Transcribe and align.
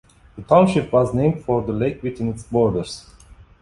The 0.35 0.41
township 0.41 0.91
was 0.91 1.13
named 1.13 1.43
for 1.43 1.61
the 1.61 1.73
lake 1.73 2.01
within 2.01 2.29
its 2.29 2.41
borders. 2.41 3.05